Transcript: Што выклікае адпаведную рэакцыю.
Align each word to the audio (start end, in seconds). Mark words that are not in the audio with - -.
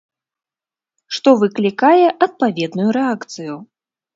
Што 1.17 1.29
выклікае 1.43 2.05
адпаведную 2.29 2.89
рэакцыю. 3.01 3.53